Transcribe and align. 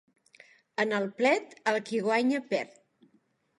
En 0.83 0.95
el 0.99 1.05
plet, 1.19 1.53
el 1.73 1.79
qui 1.91 2.01
guanya 2.09 2.43
perd. 2.55 2.75